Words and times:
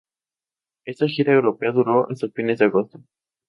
Esta 0.83 1.05
gira 1.07 1.31
europea 1.33 1.71
duró 1.73 2.09
hasta 2.09 2.27
fines 2.29 2.57
de 2.57 2.65
agosto. 2.65 3.03